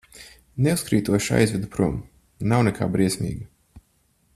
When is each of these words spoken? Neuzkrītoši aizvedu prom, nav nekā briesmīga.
Neuzkrītoši 0.67 1.35
aizvedu 1.41 1.69
prom, 1.77 2.01
nav 2.53 2.67
nekā 2.69 2.91
briesmīga. 2.97 3.83